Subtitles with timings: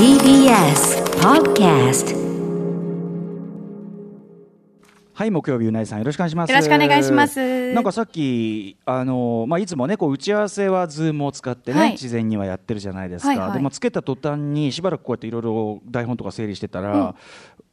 [0.00, 2.16] TBS Podcast
[5.12, 6.50] はい木曜日うないさんよろしくお願いします。
[6.50, 7.74] よろしくお願いします。
[7.74, 11.98] なんかさっきあのまあいつもねこう打ち合わせはズームを使ってね、はい。
[11.98, 13.52] 事前にはやってるじゃないですか、はいはい。
[13.52, 17.14] でもつけた途端にしばらくこうやっていろいろ台本とか整理してたら、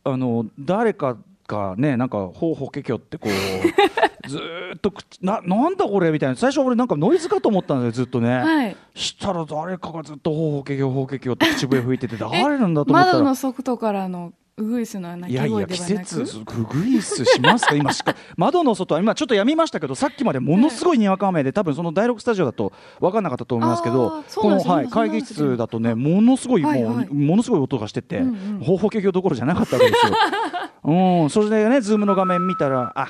[0.03, 1.15] あの誰か
[1.47, 3.31] がねなんかほうほけきょってこう
[4.27, 6.35] ずーっと口ななんだこれみたいな。
[6.35, 8.77] 最初俺なんかノイズかと思ったんですよずっとね、はい。
[8.95, 13.13] したら誰かがずっとほうほけきょほうほけきょって口笛吹いてて誰なんだと思ったら。
[13.13, 16.25] 窓の外からのウグイスの鳴きいやいや季声ではなく？
[16.25, 17.75] 節ググイスしますか？
[17.75, 27.07] 今しか 窓の外は今ちょっとやみましたけどさっきまでものすごいにわか雨で多分その第6スタジオだと分かんなかったと思いますけあどこの、はい、会議室だとねものすごいもう、はいはい。
[27.13, 28.59] ものすごい音がしてて、うんうん。
[28.63, 30.13] ほうほけきょどころじゃなかったわけですよ。
[31.21, 33.09] うんそれでねズームの画面見たらあ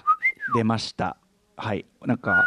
[0.56, 1.18] 出ました。
[1.56, 1.86] はい。
[2.06, 2.46] なんか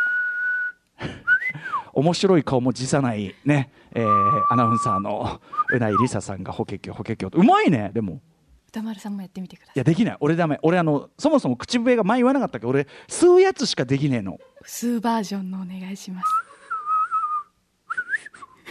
[1.93, 5.41] 面白い顔も辞さないね、えーアナウンサーの
[5.73, 8.21] うないりささんがほけきょほけきょうまいねでも。
[8.69, 9.75] 歌丸さんもやってみてください。
[9.77, 10.17] いやできない。
[10.21, 10.59] 俺ダメ。
[10.63, 12.63] 俺あのそもそも口笛が前言わなかったけ？
[12.63, 14.39] ど俺吸うやつしかできねえの。
[14.65, 16.29] 数バージョンのお願いします。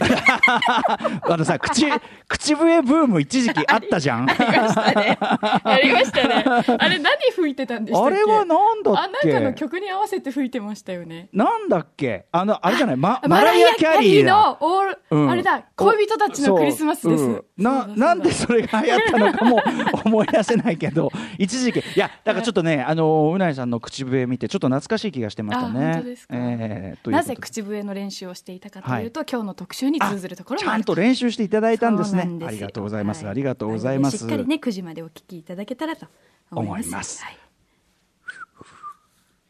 [0.00, 1.84] あのさ口
[2.26, 4.26] 口笛ブーム一時期あったじゃん。
[4.26, 5.18] やりましたね。
[5.66, 6.29] やりましたね
[6.66, 8.14] あれ何吹いてたんでしたっけ？
[8.14, 11.28] あれはなんだっあなんかのけ曲に合わせて吹いてましたよね。
[11.32, 12.26] なんだっけ？
[12.32, 12.96] あのあれじゃない？
[12.96, 15.30] まママライア・キャリーだのオール、うん。
[15.30, 19.60] あれだ恋人たちのクリスマスです、そううんななんでそれが流行ったのかも
[20.04, 21.78] 思い出せないけど一時期。
[21.78, 25.86] いやだからちょっとねあのうないさんの口笛見てちょっと懐かしい気がしてましたね。
[25.86, 26.34] あ本当ですか？
[26.36, 32.22] えーなぜ口笛の練習をしていたかというと、今日の特集に通ずるところちゃんと練習していただいたんですね。
[32.22, 32.48] そうなんよ。
[32.48, 34.18] ありがとうございます、はありがとうございます。
[34.18, 36.06] しっかりね9時までお聞きいただけたらと
[36.50, 36.86] 思います。
[36.86, 37.24] 思います。
[37.24, 37.38] はい、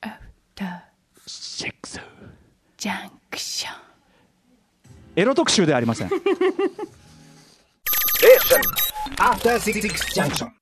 [0.03, 0.21] アフ
[0.55, 0.81] ター
[1.27, 2.01] シックス
[2.77, 3.75] ジャンクション。
[5.17, 6.11] エロ特集ではありません。
[9.19, 9.81] After Six
[10.15, 10.60] Junction.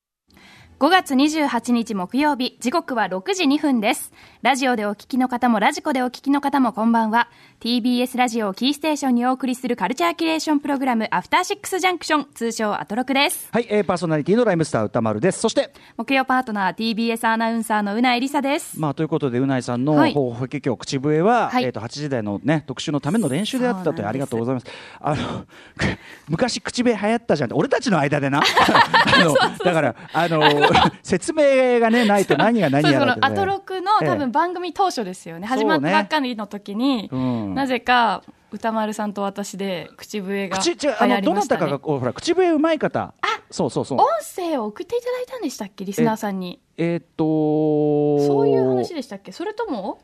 [0.81, 4.13] 5月28日木曜日時刻は6時2分です。
[4.43, 7.29] ラジオでお聞きの方もラジコでお聞きの方もこんばんは。
[7.59, 13.49] TBS ラジオをキーステーションにお送りするカルチャーキュレーションプログラムアフターシックスジャンクション通称アトロクです。
[13.51, 15.41] はい、えーパーソナリティのライムスター歌丸です。
[15.41, 18.79] そして木曜パートナー TBS アナウンサーのうないりさです。
[18.79, 20.15] まあということでうないさんのはい。
[20.15, 21.65] ほうほけきょう口笛は、はい。
[21.65, 24.67] えっ、と8時台のね特集のための練習であったとありがとうございます。
[25.01, 25.45] あの
[26.31, 28.41] 昔口笛流行ったじゃん俺たちの間でな。
[29.13, 30.68] あのだからあの
[31.03, 34.07] 説明がねないと何が何やらって、ね、このアトロクのええ。
[34.09, 37.55] 多分番組当初ですよね、始まったばっかりの時に、うん。
[37.55, 43.13] なぜか歌丸さんと私で口笛が流行りどなましたたねかがこうほら口笛うまい方。
[43.51, 43.99] そうそうそう。
[43.99, 44.07] 音
[44.37, 45.85] 声を送っていただいたんでしたっけ？
[45.85, 46.61] リスナーさんに。
[46.77, 49.33] えーっとそういう話でしたっけ？
[49.33, 50.01] それとも？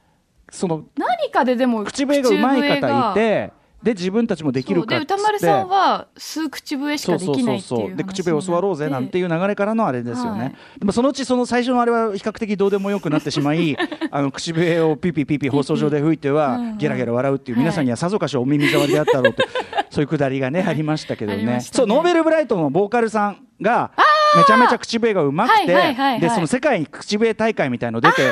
[0.51, 3.53] その何かででも口笛がうまい方がいて
[3.85, 10.55] で自分たちもできるかっ歌丸さんは吸う口笛しかできないっていうで口笛を教わろうぜなんていう流れからのあれですよね、はい。
[10.79, 13.77] でもそのうちその最初のあれは比較的どうでもよくなってしまい
[14.11, 19.43] あの口笛をピーピーピーピー放送上で吹いてはゲラゲラ笑うっていう皆さんにはさぞかしお耳障りであったろうと、
[19.91, 21.45] そういうくだりがね ありましたけどね。
[21.45, 21.61] ね。
[21.61, 23.91] そうノーベルブライトのボーカルさんが
[24.35, 26.21] めちゃめちゃ口笛がうまくて、はいはいはいはい。
[26.21, 28.23] でその世界口笛大会みたいの出て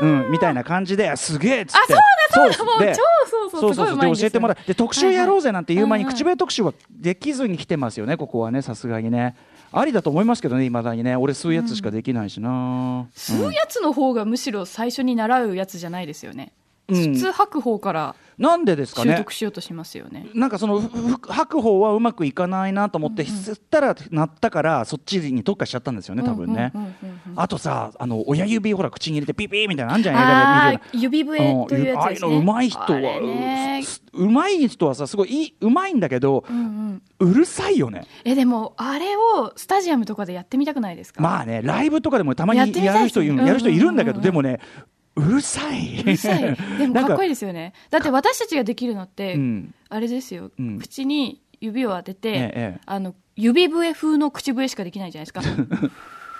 [0.00, 1.94] うん、みたいな感じですげえっつって。
[1.94, 1.96] あ
[2.30, 9.36] そうだそうだもうで超そうそうそうそうそうで教えてもらってで特集やろうぜなんていう前に口笛特集はできずに来てますよねここはねさすがにね。
[9.70, 11.14] ありだと思いますけどねいまだにね。
[11.16, 16.57] 俺吸うやつしかできないしな、吸うやつの方がむしろ最初に習うやつじゃないですよね、うん
[16.88, 20.28] 普通吐く方からなんでですか習ね得しようとしますよね。
[20.32, 26.94] なんかそのふふ吐く方はうまくいかないなと思って、吸ったらなったからそっちに特化しちゃったんですよね多分ね、うんうんうん。
[27.02, 32.02] うんうんあとさあの親指ほら口に入れてピーピーみたいなのあんじゃん映あ画で見るー指笛というやつね。
[32.02, 33.82] ああいうのうまい人はね。
[34.12, 37.02] ううまい人はさすごいうまいんだけど、うんうん。
[37.20, 38.06] うるさいよね。
[38.24, 41.20] えでもあれをスタジアムとかでやってみたくないですか？
[41.22, 43.46] まあねライブとかでもたまにやる人いるですね。
[43.46, 44.42] やる人いるんだけど、うんうんうんうん。
[44.42, 44.60] でもね
[45.18, 46.00] うるさい。
[46.00, 46.56] うるさい。
[46.78, 47.28] でもかっこいいい。
[47.30, 47.72] ですよね。
[47.90, 49.74] だって私たちができるのって、うん。
[49.88, 50.78] あれですよ、うん。
[50.78, 52.80] 口に指を当てて、ええええ。
[52.86, 55.42] あの指笛風の口笛しかできないじゃないですか。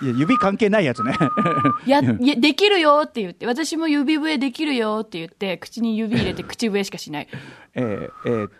[0.00, 1.12] いや指関係ないやつね。
[1.86, 7.28] やいやできるよって言って私も指笛できるよって言って口に指入れて口笛しかしない。
[7.74, 8.50] えーえー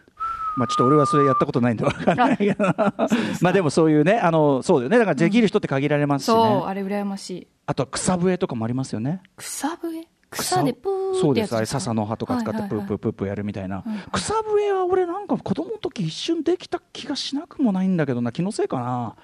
[0.58, 2.64] まあちょっと俺はそれやったことないんでわかんないけど。
[3.40, 4.98] まあでもそういうねあのそうだよね。
[4.98, 6.34] だからできる人って限られますしね。
[6.34, 7.46] そうあれ羨ましい。
[7.66, 9.22] あとは草笛とかもありますよね。
[9.36, 10.08] 草笛？
[10.30, 11.56] 草でプーってそうです。
[11.56, 13.82] あれ笹の葉とか使ってプープープープーやるみたいな、
[14.12, 19.14] 草笛は俺なんか子供の時一瞬できた気がしなくもないんだけどな気のせいかな。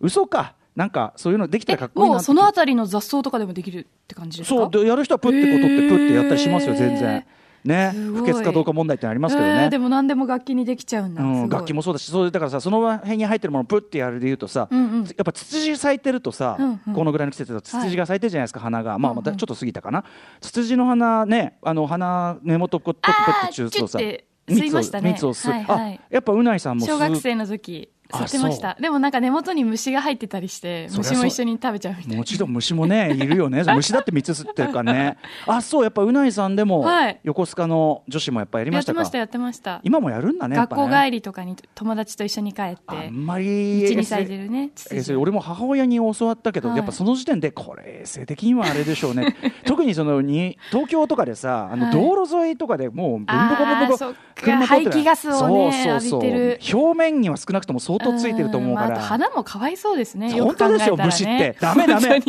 [0.00, 0.54] 嘘か。
[0.74, 4.56] なんかそういうのできたらかっこいいなもうそのあたりの雑草とかでもできるって感じですか？
[4.56, 7.24] そうでやる人はプッてこう取ってプッてやったりしますよ全然
[7.64, 9.64] ね不潔かどうか問題ってありますけどね。
[9.64, 15.04] えーでも何でも楽器にできちゃうんだ、うん、楽器もそうだしそういうだからさその辺に入ってるものをプッてやるでいうとさ、うんうん。
[15.04, 16.94] やっぱツツジ咲いてるとさ、うんうん。
[16.94, 18.98] このぐらいの季節だとツツジが咲いてるじゃないですか、花が。
[18.98, 19.38] まあまたうんうん。
[19.38, 20.04] ちょっと過ぎたかな、
[20.40, 25.12] ツツジの花ねあの花根元こうプッて中とさチュッて吸いましたね。
[25.12, 25.94] 蜜を吸う、はいはい。
[25.94, 27.88] あやっぱうないさんも小学生の時。
[28.03, 28.76] あ吸ってました。
[28.80, 32.16] でもなんか根元に虫が入ってたりして虫も一緒に食べちゃうみたいな。
[32.18, 33.62] もちろん虫もね いるよね。
[33.74, 35.16] 虫だって蜜吸ってるからね。
[35.46, 37.20] あそうやっぱうないさんでも、はい。
[37.24, 39.00] 横須賀の女子もやっぱやりやましたか？
[39.00, 39.80] ってましたやってました。
[39.82, 40.76] 今もやるんだね学ね。
[40.76, 44.70] 校帰りとかに友達と一緒に帰ってあんまり道に咲いてるね
[45.18, 46.78] 俺も母親に教わったけど、はい。
[46.78, 49.36] やっぱその時点でこれ衛生的にはあれでしょうね。
[49.66, 51.94] 特にそのに東京とかでさあのはい。
[51.94, 56.20] 道路沿いとかでもうブンブコブンブコ車通ってる排気ガスをねそうそうそう。
[56.24, 56.78] 浴びてる。
[56.78, 60.34] 表面には少なくとも相当ついてると思うから、んまあ花もかわいそうですね。
[60.36, 61.56] よ本当ですよ虫って。
[61.60, 62.20] ダメダメ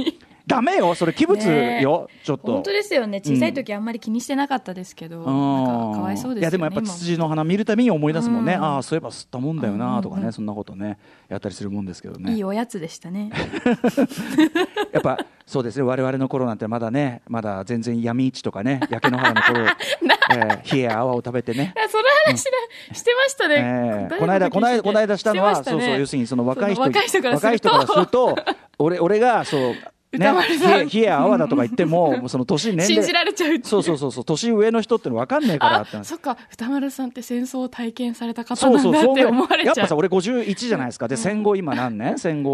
[0.47, 2.53] ダメよそれ器物ねよ、ちょっと。
[2.53, 3.19] 本当ですよね。
[3.19, 8.63] 小さい時あんまり気にしてなかったですけど、なんかかわいそうですよねいやでもやっぱ今ツツジの花見るたびに思い出すもんね、うん。
[8.63, 10.99] ああそういえば吸ったもんだよなとかね、そんなことね
[11.29, 12.33] やったりするもんですけどね。
[12.33, 13.31] いいおやつでしたね。
[14.93, 19.65] やっぱそうですね我々の頃なんてまだねまだ全然闇市とかね焼け野原の頃、
[20.31, 21.73] えー、冷えや泡を食べてね。
[21.75, 22.51] いやその話だ、
[22.93, 27.49] してましたね、この間この間この間したのはそうそう要するにその若い人その若い人からすると。
[27.49, 28.35] 若い人からすると
[28.77, 29.75] 俺俺がそう
[30.13, 30.85] ね。
[30.91, 36.37] 冷え泡だとか言っても その年年信じ齢られちゃうそうそうそうそう年上の人っての分かんねえからっそっか。
[36.51, 39.73] 歌丸さんって戦争を体験された方なんだって思われちゃう。
[39.73, 41.07] やっぱさ俺51じゃないですか。
[41.07, 42.17] で戦後今何年？
[42.17, 42.49] 戦後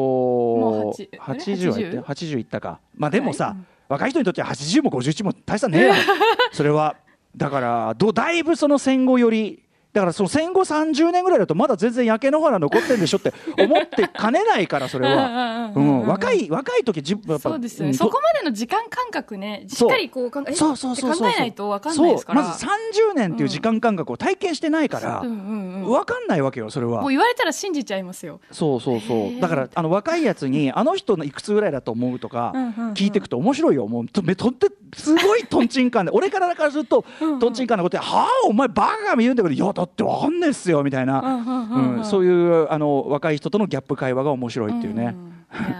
[0.57, 2.79] もう8 80はいって80 80いったか。
[2.97, 3.55] まあでもさ、
[3.89, 5.97] 若い人にとっては80も51も大差ねえやん
[6.53, 6.95] それは
[7.35, 17.93] だからどだいぶその戦後よりだからその戦後30年ぐらいだとまだ全然焼け野原残ってるんでしょって思ってかねないからそれは、うん若い若い時やっぱそうですよね、ん。
[17.93, 22.41] そこまでの時間感覚ねしっかりこう考えそうそうそう考えないと分かんないですから。
[22.41, 27.01] まず30年っていう時間感覚を体験してないから、うんうんうん分かんないわけよそれは。
[27.01, 28.39] もう言われたら信じちゃいますよ。
[28.51, 29.39] そうそうそう。
[29.39, 32.53] だからあの若いやつにあの人のいくつぐらいだと思うとか
[32.93, 34.07] 聞いていくと面白いよもう。
[34.07, 37.05] とめとってすごいとんちんかんで俺からからすると
[37.39, 37.67] とんちん。
[37.67, 45.05] かんなことで「はあお前バカが見るんだけどいやだってわかんないっすよ」みたいな、そういうあの若い人とのギャップ会話が面白いっていうね。
[45.05, 45.31] んん。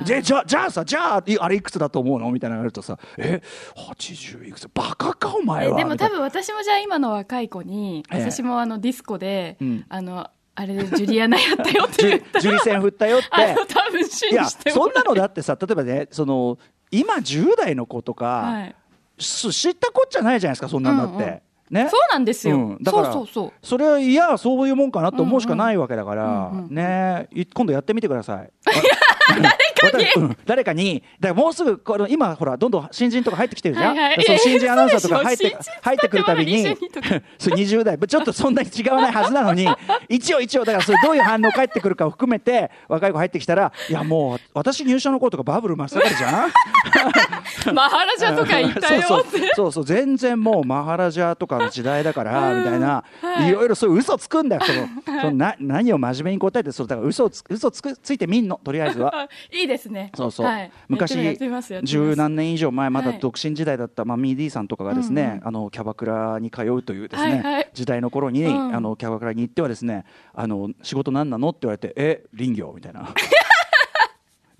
[0.05, 2.31] いやでじゃあじゃあさじゃあいあれいくつだと思うの？
[2.31, 3.41] みたいなのやるとさ「え
[3.75, 4.69] 80いくつ？
[4.73, 8.31] バカかお前は」えでも多分私もじゃあ今の若い子に、ええ。
[8.31, 9.85] 私もあのディスコで、うん。
[9.89, 13.27] あのあれでジュリアナやったよってジ言ったュジュリセン振ったよって。
[13.73, 16.57] 多分信いやじてもそんなのだってさ例えばねその
[16.91, 18.80] 今10代の子とか、はい、す
[19.21, 21.41] 知ったこっちゃないじゃないですかそんなんだって、うんうん。
[21.71, 21.89] ね？
[21.89, 22.77] そうなんですよ、うん。
[22.81, 23.53] だからそうそうそう。
[23.61, 28.51] それはいやそういうもんかなと思うしかないわけだから、うんうんねい今度やってみてください。
[29.29, 30.37] 誰かに、うん。
[30.45, 31.03] 誰かに？
[31.19, 34.17] だからもうすぐこの今ほらどんどん新人とか入ってきてるじゃん、はいはい。
[34.17, 37.25] でその新人アナウンサーとか入って入ってくるたびにだってまだ20人とか。
[37.37, 37.97] そう20代。
[37.99, 39.67] ちょっとそんなに違わないはずなのに
[40.09, 46.51] 一応一応だからそれどういう反応返ってくるかを含めて若い子入ってきたらいやもう私入社の頃とかバブル真っ盛りじゃん？
[47.73, 49.25] マハラジャとか行ったよそう
[49.55, 49.71] そう。
[49.71, 53.49] そう全然もうマハラジャとかの時代だからみたいな、はい。
[53.49, 54.87] い、ろいろそういう嘘つくんだよその
[55.21, 59.10] そのな何を真面目に答えてそうだから嘘をつ嘘つくついてみんのとりあえずは。
[59.11, 60.11] あ いいですね。
[60.15, 61.37] そうそう、はい、昔
[61.83, 63.19] 十何年以上前まだはい。
[63.19, 65.47] 独身時代だった、まあ、ミーディーさんとかがですね、うんうん。
[65.47, 67.69] あのキャバクラに通うというですね、はいはい。
[67.73, 68.75] 時代の頃に、うん。
[68.75, 71.49] あのキャバクラに行ってはですねあの仕事何なの？
[71.49, 72.71] って言われてえ林業？
[72.75, 73.13] みたいな。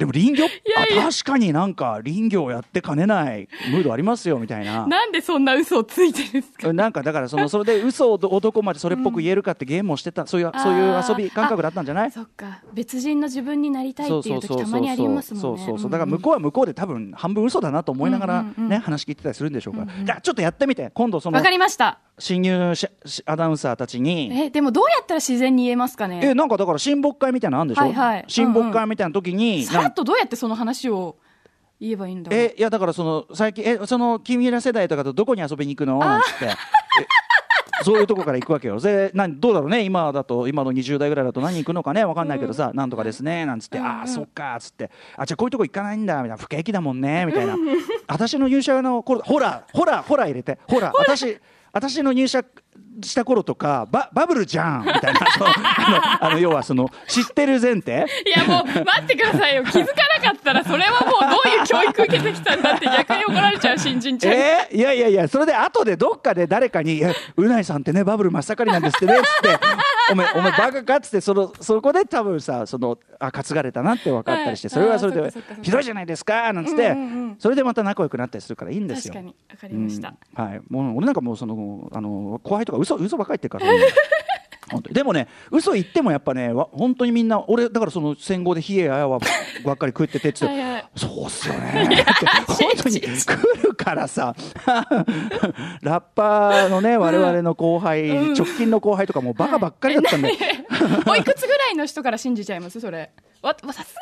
[0.01, 4.88] でも林業確かになんか林業やってかねないムードありますよみたいな。
[4.88, 6.74] なんでそんな嘘をついてるんですか？
[6.74, 12.12] なんかだからそのそれで嘘をどどこまでそれっぽく言えるかってゲームをしてた、そういうそういう遊び感覚だったんじゃない？
[12.12, 12.62] そっか。
[12.74, 15.60] 別人の自分になりたいっていう時たまにありますもんね。
[15.60, 18.70] そうそうそうだから向こうは向こうで多分半分嘘だなと思いながらうんうんうん。
[18.70, 19.86] ね話聞いてたりするんでしょうから。
[19.86, 20.89] だからちょっとやってみて。
[20.96, 22.88] 今度そのわかりました新入社
[23.25, 24.30] アナウンサーたちに。
[24.32, 26.22] えでもどうやったら自然に言えますかね？
[26.24, 28.25] えなんかだから親睦会みたいなのあるんでしょ、はいはい。
[28.28, 31.18] 親睦会みたいな時に、さらっとどうやってその話を
[31.80, 32.40] 言えばいいんだろう？
[32.40, 36.00] えいやだからその最近えその君ら世代とかとどこに遊びに行くの？
[36.00, 36.46] って。
[36.46, 36.56] え
[37.83, 38.79] そういうとこから行くわけよ。
[38.79, 39.83] でなんどうだろうね？
[39.83, 42.05] 今だと今の20代ぐらいだと何行くのかね？
[42.05, 43.45] わかんないけどさ、なんとかですね？
[43.45, 43.91] なんつって、うんうん。
[43.91, 44.91] ああそっかっつって。
[45.17, 46.38] あじゃあこういうとこ行かないんだみたいな。
[46.38, 47.55] 不景気だもんねみたいな。
[48.07, 50.59] 私の入社の頃ほらほらほら入れて。
[50.67, 51.38] ほら私
[51.73, 52.43] 私の入社
[53.01, 55.19] した頃とかババブルじゃんみたいな。
[55.31, 55.47] そう。
[55.47, 58.05] あのあの要はその知ってる前提。
[58.25, 59.63] いやもう待ってくださいよ。
[59.63, 69.60] 気づかなかったらそれはもうどういう教育受けてきたんだって逆に怒られちゃう新人ちゃんに、えーいやいやいやそれで後でどっかで誰かに「いやうないさんってねバブル真っ盛りなんですってね」っつって
[70.12, 76.96] お前お前バカかっつってそのそこで多分さそのあ担がれたなって分かったりして、はいそれはそれでひどいじゃないですかなんつって、
[77.40, 79.13] それでまた仲良くなったりするからいいんですよ。
[79.13, 80.46] 確かにわかりました、うん。
[80.46, 83.88] はい、もう俺なんかもうそのあの後輩とか嘘嘘ばっかり言ってるから、ね、
[84.92, 89.20] でもね嘘言ってもやっぱねわ本当にみんな俺だからその戦後で冷えややわ
[89.63, 90.86] ばっかり食っててっつってはいはい。
[90.96, 92.06] そうっすよね。
[92.48, 94.36] 本当に来るからさ。
[95.82, 100.32] ラッパーのね我々の後輩、直近の後輩とかもうバカばっかりだったんで、
[101.08, 102.80] おいくつぐらいの人から信じちゃいます？
[102.80, 103.12] それ。
[103.42, 104.01] わさすが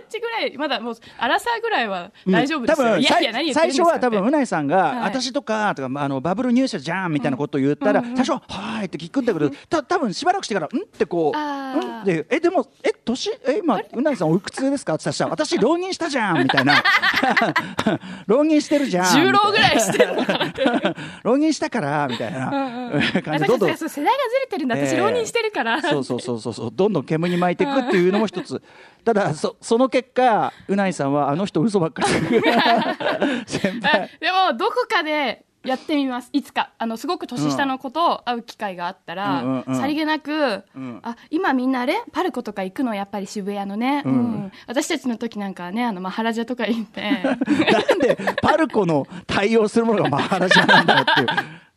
[0.00, 4.98] たちぐらいまだもうアラサーぐらいは大丈夫ですよ、多分いやいや何最初は多分うないさんが、はい。
[5.02, 12.02] 私とかとかまああのバブル入社じゃんみたいなことを言ったら、最初は「はーい」って聞くんだけど、た多分しばらくしてから「ん?」ってこう「あー。
[12.02, 13.30] ん?」で「えでもえ年？
[13.46, 16.82] え今うないさんおいくつですか?」って言ったら「私浪人したじゃん」みたいな
[18.26, 20.14] 「浪人してるじゃん」重労ぐらいしてる
[21.22, 22.50] 浪人したからみたいな。
[23.24, 23.46] 感じで。
[23.46, 24.76] どんどん世代がずれてるんだ。
[24.76, 24.98] 私ええ。
[24.98, 28.62] 浪人してるから、そうそうそうそうどんどん煙に巻いていくっていうのも一つ
[29.04, 32.08] ただそその結果うないさんはあの人嘘ばっかり。
[33.46, 36.28] 先あ輩でもどこかでやってみます。
[36.32, 36.70] いつか。
[36.78, 39.76] あのすごく年下の子と会う機会があったら、うんうんうん。
[39.76, 41.00] さりげなく、ん。
[41.02, 44.52] あ今みんなあれパルコとか行くのやっぱり渋谷のね、うん。
[44.66, 47.00] 私たちの時なんかはねあのマハラジャとか行って。
[47.24, 47.38] なん
[47.98, 51.26] でパルコの対応するものがマハラジャなんだよっていう。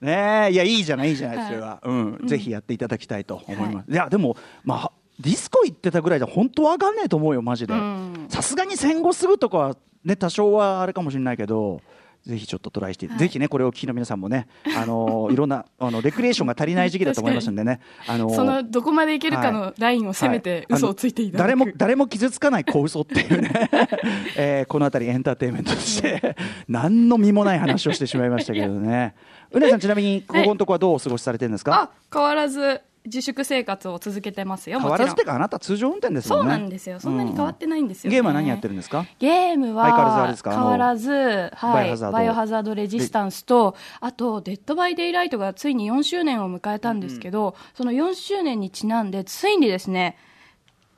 [0.06, 2.20] ねえいやいいじゃないいいじゃないそれは、うん。
[2.26, 7.74] ぜひやっていただきたいと思います、い、やでもまあディスコ行ってたぐらいじゃ本当わかんねえと思うよマジで。
[7.74, 8.28] うん。
[8.30, 11.82] さすがに戦後すぐとかはね多少はあれかもしれないけど
[12.26, 13.18] ぜひちょっとトライして、はい。
[13.18, 14.48] ぜひねこれをお聞きの皆さんもね
[14.78, 17.80] あのーいろんなあのレクリエーションが足りない時期だと思いますんでね。
[18.08, 20.78] あのーそのどこまでいけるかのラインを攻めてはい。
[20.78, 23.70] 嘘をついていただく、あの誰も誰も傷つかない小嘘っていうね、
[24.38, 26.36] えーこの辺りエンターテインメントとして
[26.68, 29.16] 何の実もない話をしてしまいましたけどね。
[29.52, 37.00] うねさんちなみにここのとこはどうお過ごしされてるんですか、あ変わらず自粛生活を続けてますよ変わらずってかあなた通常運転ですもそうんねなんですよ。
[37.00, 38.16] そんなに変わってないんですよ、ね。
[38.16, 39.06] ゲームは何やってるんですか？
[39.20, 50.18] ゲームは相変わらずはい、バイオハザードレジスタンスと、あと、デッドバイデイライトがついに4周年を迎えたんですけど、その4周年にちなんで、ついにですね、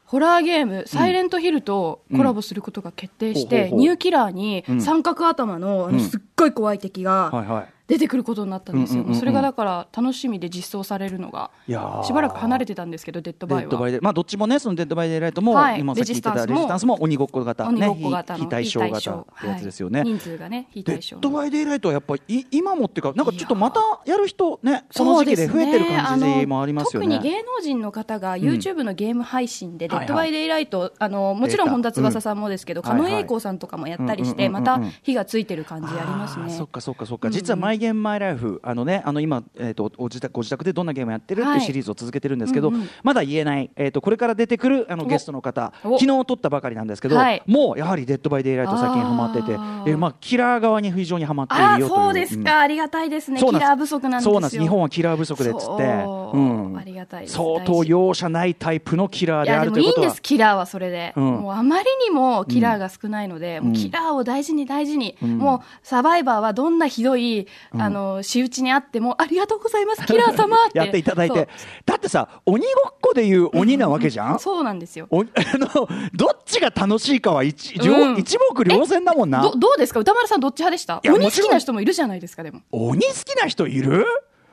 [0.06, 3.80] ホラーゲーム、サイレントヒルとコラボすることが決定して、ほうほうほう。
[3.80, 5.98] new killer にん三角頭の、あうん。
[5.98, 9.02] のすっごい怖い敵がはいはい出てくることになったんですよ。
[9.02, 13.62] うんうんうんうんそれがだから楽しみで実装されるのがいやー、しばらく離れてたんですけど、デッドバイは。
[13.64, 15.80] デッドバイデまあどっちもねそのデッドバイデイライトも、はい。
[15.80, 16.98] 今さっき言ってたレジスタンスも。
[17.02, 17.68] 鬼ごっこ型。
[17.68, 20.10] 鬼ねごっこ型の非対称型ってやつですよね、はい。
[20.10, 27.08] 人数がね、非デ対称のッドバイデイライトはやっぱりい今もっていうかなんかちょっとまたやる人ねそそうの時期で増えてる感じねもありますよね。
[27.08, 32.88] の特に芸能人の方が YouTube のゲーム配信で、デッドバイデイライト、あのもちろん本田翼さんもですけど、うん。
[32.88, 36.50] 狩野英孝さんとかもやったりして、また火がついてる感じありますね。
[36.50, 41.62] そっかそっかそっか、実は「マイ・ゲーム・マイ・ライフ」あのねあの今、えー、とお自宅ご自宅でどんなゲームやってるっていうはい。
[41.62, 45.98] シリーズを続けてるんですけど、うんうんまだ言えない、えー、とこれから出てくるあのおゲストの方お。
[46.00, 47.42] 昨日撮ったばかりなんですけど、はい。
[47.46, 49.98] もうやはり「デッド・バイ・デイ・ライト」最近ハマっててえー。
[49.98, 52.00] まあ、キラー側に非常にハマっていあるよという。
[52.06, 52.60] そうですか、ん。
[52.60, 54.62] ありがたいですね、キラー不足なんですよ。
[54.62, 56.38] 日本はキラー不足でっつって、そう。
[56.38, 56.42] う
[56.74, 56.78] ん。
[56.78, 60.02] ありがたい相当容赦ないタイプのキラーであるということは。
[60.02, 61.24] もいいんです、キラーはそれで、うん。
[61.24, 65.38] もうあまりにもキラーが少ないので、もうキラーを大事に大事に、ん。
[65.38, 70.78] もうサバイバーはどんなひどい、あの仕打ちにあっても、ありがとうございます、キラー様って。
[70.80, 71.48] やっていただいて。
[71.86, 75.08] だってさ鬼ごっこでいう鬼なわけじゃん、そうなんですよ。
[75.12, 78.18] お あのどっちが楽しいかは一,、うん。
[78.18, 79.42] 一目瞭然だもんな。
[79.42, 80.00] どどうですか？
[80.00, 81.02] 歌丸さんどっち派でした？
[81.06, 82.62] 鬼好きな人もいるじゃないですか、でも。
[82.72, 84.06] 鬼好きな人いる？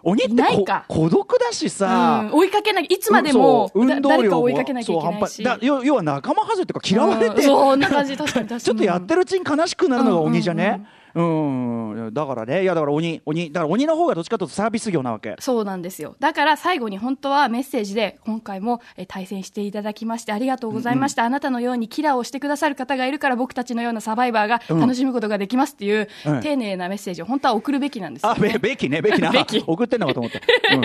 [0.03, 0.85] 鬼っていないこか。
[0.87, 2.39] 孤独だしさ、うん。
[2.39, 3.87] 追いかけなきゃいつまでもそう。
[3.89, 5.43] だ誰かを追いかけなきゃいそうけないし。
[5.43, 7.43] 半端だ要要は仲間外れとか嫌われて、うん。
[7.43, 8.61] そんな感じ、確かに確かに。
[8.63, 10.87] ちょっとやってるうちに悲しくなるのが鬼じゃね？
[11.17, 15.35] うん、だからね、いやだから鬼、鬼、だから鬼の方がどっちかというとサービス業なわけ。
[15.39, 16.15] そうなんですよ。
[16.21, 21.25] だから最後に本当はメッセージで、今回もえー対戦していただきましてありがとうございました。
[21.25, 28.59] あなたのようにキラーをしてくださる方がいるから僕たちのようなサバイバーがうん楽しむことができますっていう、うん丁寧なメッセージを本当は送るべきなんですよ、あ、べ、ね。
[28.59, 29.31] べきね、べきな。
[29.33, 30.43] べき送ってんのかと思って。
[30.75, 30.83] うん。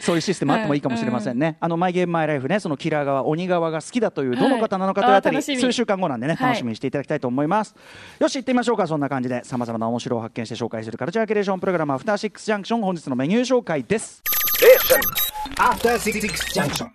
[0.00, 1.56] そういうシステムあってもいいかもしれませんね。
[1.60, 7.74] あの、マイゲームマイライフね、そのキラー側、鬼側が好きだという、どの方なのかというあたり、はい数週間後なんでね、はい楽しみにしていただきたいと思います。
[8.18, 8.86] よし、行ってみましょうか。
[8.86, 14.22] そんな感じで、さまざまな面白を発見して紹介するカルチャーキュレーションプログラム、アフターシックスジャンクション、本日のメニュー紹介です。
[15.58, 16.20] After Six
[16.54, 16.90] Junction.